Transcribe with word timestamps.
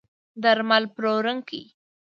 درمل 0.43 0.83
پلورونکي 0.95 1.61